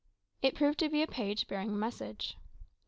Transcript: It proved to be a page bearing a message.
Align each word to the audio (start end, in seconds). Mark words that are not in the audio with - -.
It 0.41 0.55
proved 0.55 0.79
to 0.79 0.89
be 0.89 1.03
a 1.03 1.07
page 1.07 1.47
bearing 1.47 1.69
a 1.69 1.73
message. 1.73 2.35